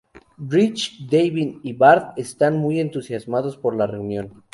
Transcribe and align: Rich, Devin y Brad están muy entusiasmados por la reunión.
Rich, 0.49 1.05
Devin 1.11 1.59
y 1.61 1.73
Brad 1.73 2.17
están 2.17 2.57
muy 2.57 2.79
entusiasmados 2.79 3.55
por 3.55 3.75
la 3.75 3.85
reunión. 3.85 4.43